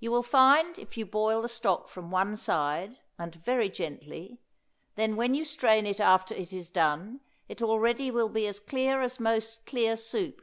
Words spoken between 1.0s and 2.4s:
boil the stock from one